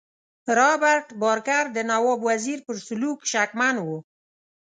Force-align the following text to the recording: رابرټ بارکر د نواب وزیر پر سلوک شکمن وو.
رابرټ 0.57 1.07
بارکر 1.21 1.63
د 1.75 1.79
نواب 1.89 2.19
وزیر 2.29 2.59
پر 2.67 2.75
سلوک 2.87 3.19
شکمن 3.31 3.75
وو. 3.85 3.97